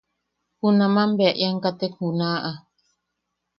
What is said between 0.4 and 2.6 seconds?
Junaman bea ian katek junaʼa.